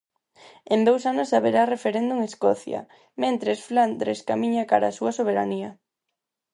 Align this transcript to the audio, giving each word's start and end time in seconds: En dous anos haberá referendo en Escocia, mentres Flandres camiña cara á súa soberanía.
En 0.73 0.79
dous 0.87 1.03
anos 1.11 1.29
haberá 1.35 1.61
referendo 1.73 2.11
en 2.15 2.21
Escocia, 2.29 2.79
mentres 3.23 3.59
Flandres 3.67 4.19
camiña 4.29 4.63
cara 4.71 4.91
á 4.91 4.95
súa 4.97 5.11
soberanía. 5.19 5.69